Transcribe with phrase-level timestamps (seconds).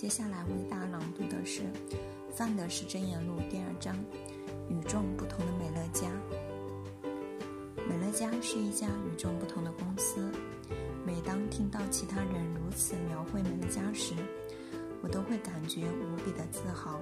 [0.00, 1.60] 接下来为大家朗读的是
[2.32, 3.94] 《范德士箴言录》第二章：
[4.70, 6.08] 与众不同的美乐家。
[7.86, 10.32] 美乐家是一家与众不同的公司。
[11.04, 14.14] 每当听到其他人如此描绘美乐家时，
[15.02, 16.98] 我都会感觉无比的自豪。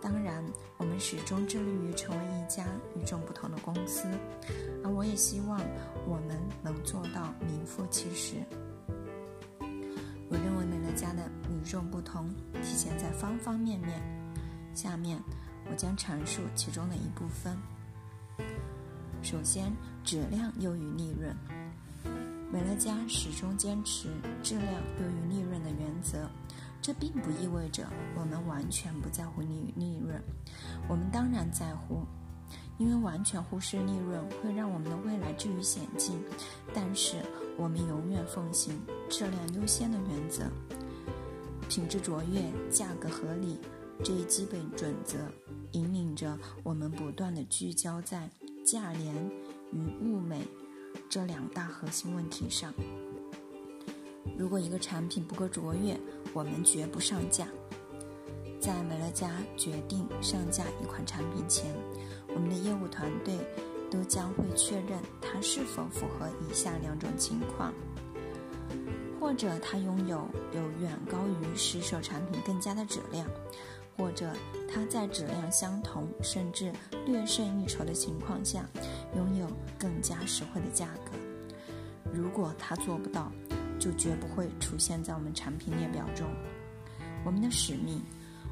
[0.00, 0.42] 当然，
[0.78, 2.64] 我们始终致力于成为一家
[2.96, 4.08] 与众不同的公司，
[4.82, 5.60] 而我也希望
[6.06, 8.36] 我们能做到名副其实。
[10.28, 12.28] 我认为美乐家的与众不同
[12.62, 14.00] 体现在方方面面。
[14.74, 15.20] 下面
[15.70, 17.56] 我将阐述其中的一部分。
[19.22, 19.72] 首先，
[20.04, 21.36] 质量优于利润。
[22.50, 24.08] 美乐家始终坚持
[24.42, 26.30] 质量优于利润的原则。
[26.80, 30.22] 这并不意味着我们完全不在乎利利润。
[30.88, 32.06] 我们当然在乎，
[32.78, 36.18] 因为完全忽视利润会让我们的未来置于险境。
[36.72, 37.16] 但是，
[37.56, 40.44] 我们永远奉行质量优先的原则，
[41.68, 43.58] 品质卓越、价格合理
[44.02, 45.18] 这一基本准则，
[45.72, 48.30] 引领着我们不断地聚焦在
[48.64, 49.14] 价廉
[49.72, 50.46] 与物美
[51.08, 52.72] 这两大核心问题上。
[54.38, 55.98] 如果一个产品不够卓越，
[56.32, 57.48] 我们绝不上架。
[58.60, 61.74] 在美乐家决定上架一款产品前，
[62.34, 63.38] 我们的业务团队。
[63.90, 67.72] 都将会确认它是否符合以下两种情况：
[69.18, 73.26] 或者它拥有有远高于市售产品更佳的质量，
[73.96, 74.30] 或者
[74.70, 76.70] 它在质量相同甚至
[77.06, 78.68] 略胜一筹的情况下，
[79.16, 79.46] 拥有
[79.78, 81.12] 更加实惠的价格。
[82.12, 83.32] 如果它做不到，
[83.78, 86.26] 就绝不会出现在我们产品列表中。
[87.24, 88.02] 我们的使命，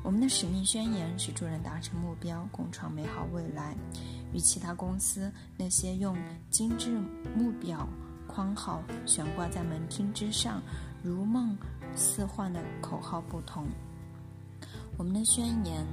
[0.07, 3.77] 我们的使命宣言是助人达成目标，共创美好未来。
[4.33, 6.17] 与其他公司那些用
[6.49, 6.97] 精致
[7.37, 7.89] 目标
[8.29, 10.63] 框号悬挂在门厅之上、
[11.03, 11.59] 如梦
[11.97, 13.67] 似幻的口号不同，
[14.97, 15.85] 我们的宣言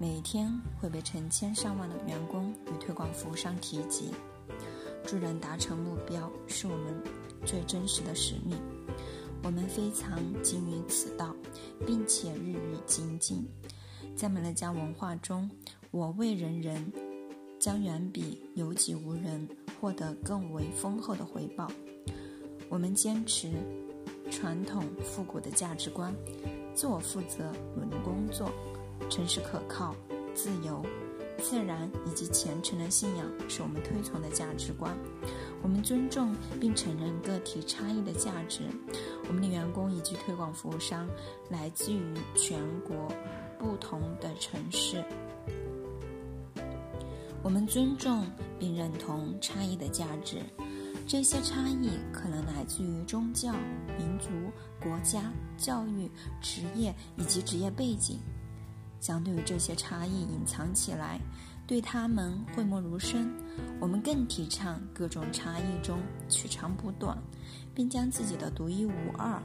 [0.00, 4.12] 每天会被成千上万的员工与推广服务商提及。
[5.06, 6.92] 助人达成目标是我们
[7.46, 8.58] 最真实的使命，
[9.42, 11.34] 我们非常精于此道，
[11.86, 13.46] 并且日日精进。
[14.16, 15.50] 在美乐家文化中，
[15.90, 16.92] 我为人人。
[17.58, 19.48] 将远比有己无人
[19.80, 21.70] 获得更为丰厚的回报。
[22.68, 23.52] 我们坚持
[24.32, 26.12] 传统复古的价值观：
[26.74, 28.50] 自我负责、努力工作、
[29.08, 29.94] 诚实可靠、
[30.34, 30.84] 自由、
[31.42, 34.96] 自然以及虔诚的信仰是我们推崇的价值观。
[35.62, 38.62] 我们尊重并承认个体差异的价值。
[39.28, 41.08] 我们的员工以及推广服务商
[41.50, 43.12] 来自于全国
[43.58, 45.04] 不同的城市。
[47.42, 48.24] 我们尊重
[48.58, 50.38] 并认同差异的价值，
[51.08, 53.52] 这些差异可能来自于宗教、
[53.98, 54.30] 民族、
[54.80, 56.08] 国家、教育、
[56.40, 58.20] 职业以及职业背景。
[59.02, 61.18] 相对于这些差异隐藏起来，
[61.66, 63.28] 对他们讳莫如深，
[63.80, 65.98] 我们更提倡各种差异中
[66.28, 67.18] 取长补短，
[67.74, 69.42] 并将自己的独一无二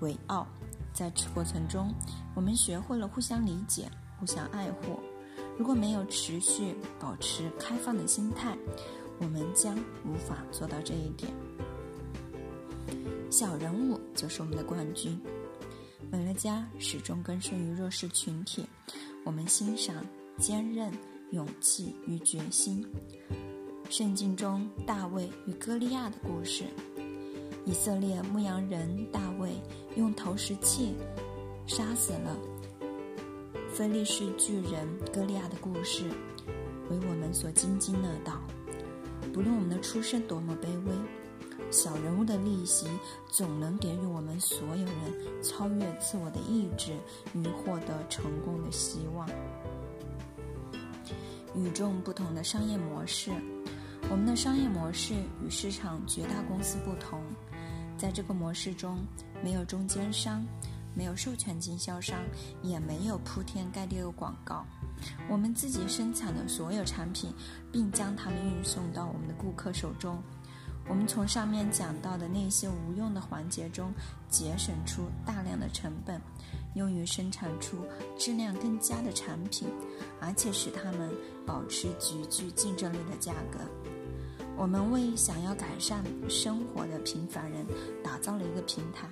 [0.00, 0.46] 为傲。
[0.94, 1.92] 在此过程中，
[2.34, 4.98] 我们学会了互相理解、互相爱护。
[5.58, 8.56] 如果没有持续保持开放的心态，
[9.20, 11.30] 我们将无法做到这一点。
[13.30, 15.20] 小人物就是我们的冠军。
[16.10, 18.64] 美乐家始终根深于弱势群体。
[19.24, 20.04] 我们欣赏
[20.38, 20.92] 坚韧、
[21.32, 22.86] 勇气与决心。
[23.90, 26.64] 圣经中大卫与歌利亚的故事，
[27.64, 29.50] 以色列牧羊人大卫
[29.96, 30.94] 用投石器
[31.66, 32.36] 杀死了。
[33.72, 36.04] 非利士巨人歌利亚的故事，
[36.88, 38.40] 为我们所津津乐道。
[39.32, 40.92] 不论我们的出身多么卑微，
[41.70, 42.86] 小人物的逆袭
[43.28, 46.96] 总能给予我们所有人超越自我的意志
[47.34, 49.28] 与获得成功的希望。
[51.54, 53.30] 与众不同的商业模式，
[54.10, 55.14] 我们的商业模式
[55.44, 57.20] 与市场绝大公司不同，
[57.96, 58.98] 在这个模式中，
[59.42, 60.44] 没有中间商。
[60.94, 62.18] 没有授权经销商，
[62.62, 64.64] 也没有铺天盖地的广告。
[65.28, 67.30] 我们自己生产的所有产品，
[67.70, 70.22] 并将它们运送到我们的顾客手中。
[70.88, 73.92] 我们从上面讲到的那些无用的环节中，
[74.28, 76.20] 节省出大量的成本，
[76.74, 77.78] 用于生产出
[78.16, 79.68] 质量更佳的产品，
[80.20, 81.10] 而且使它们
[81.44, 83.58] 保持极具竞争力的价格。
[84.56, 87.66] 我们为想要改善生活的平凡人
[88.02, 89.08] 打造了一个平台。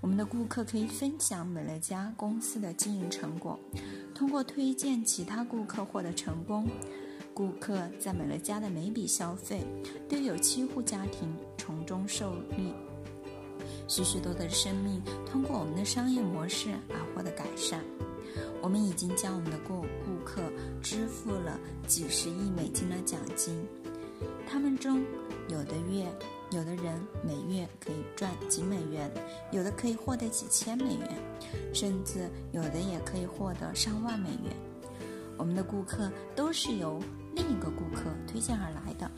[0.00, 3.58] 我们的顾客可以分享美乐家公司的经营成果，
[4.14, 6.68] 通过推荐其他顾客获得成功。
[7.34, 9.66] 顾客在美乐家的每笔消费
[10.08, 12.72] 都有七户家庭从中受益。
[13.88, 17.82] 许许多多的生命通过我们的商业模式而获得改善。
[18.62, 20.40] 我们已经将我们的顾顾客
[20.80, 23.66] 支付了几十亿美金的奖金，
[24.48, 25.04] 他们中
[25.48, 26.06] 有的月，
[26.50, 29.10] 有的人每月可以赚几美元，
[29.50, 31.10] 有的可以获得几千美元，
[31.74, 34.73] 甚至有的也可以获得上万美元。
[35.38, 37.02] 我们的顾客都是由
[37.34, 39.10] 另一个顾客推荐而来的。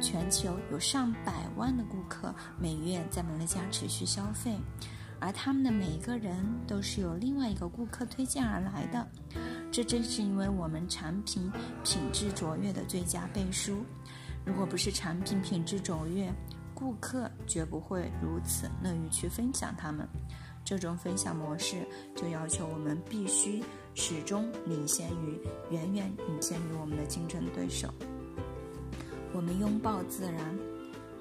[0.00, 4.58] 全球有上百万的顾客每月在美乐家持续消费，
[5.18, 9.06] 而他们的每一个人都是由另外一个顾客推荐而来的。
[9.72, 11.50] 这正是因为我们产品
[11.84, 13.84] 品质卓越的最佳背书。
[14.44, 16.32] 如果不是产品品质卓越，
[16.74, 20.08] 顾客绝不会如此乐于去分享他们。
[20.70, 21.84] 这种分享模式
[22.14, 23.60] 就要求我们必须
[23.92, 25.36] 始终领先于、
[25.72, 27.92] 远远领先于我们的竞争对手。
[29.32, 30.56] 我们拥抱自然。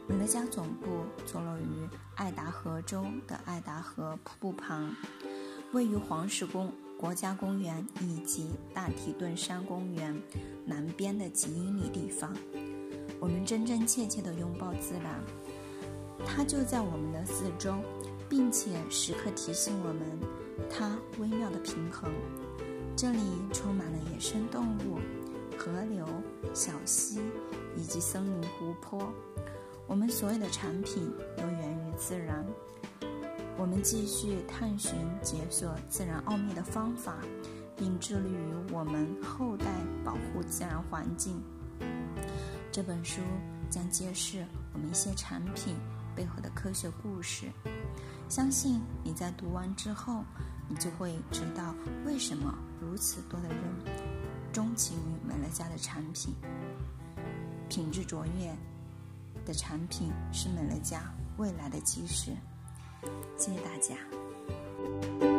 [0.08, 4.96] 美乐家总部坐落于爱达荷州的爱达荷瀑布旁，
[5.72, 10.16] 位于黄石公国家公园以及大提顿山公园
[10.64, 12.36] 南边的几英里地方。
[13.20, 15.20] 我们真真切切地拥抱自然，
[16.24, 17.76] 它就在我们的四周，
[18.30, 20.20] 并且时刻提醒我们
[20.70, 22.10] 它微妙的平衡。
[22.96, 23.20] 这里
[23.52, 25.00] 充满了野生动物、
[25.58, 26.06] 河流、
[26.54, 27.20] 小溪。
[27.78, 29.14] 以及森林、湖泊，
[29.88, 32.46] 我们所有的产品都源于自然。
[33.58, 37.20] 我们继续探寻解锁自然奥秘的方法，
[37.78, 39.66] 并致力于我们后代
[40.04, 41.42] 保护自然环境。
[42.72, 43.22] 这本书
[43.70, 44.44] 将揭示
[44.74, 45.76] 我们一些产品
[46.16, 47.46] 背后的科学故事。
[48.30, 50.24] 相信你在读完之后，
[50.68, 51.74] 你就会知道
[52.06, 53.58] 为什么如此多的人
[54.54, 56.36] 钟情于美乐家的产品。
[57.68, 58.56] 品质卓越
[59.46, 62.32] 的产品是美乐家未来的基石。
[63.36, 65.39] 谢谢大家。